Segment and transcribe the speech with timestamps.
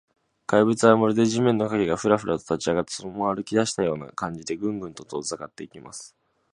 [0.47, 6.15] 怪物は、まるで地面の影が、フラフラと立ちあがって、そのまま歩きだしたような感じで、グングンと遠ざかっていきます。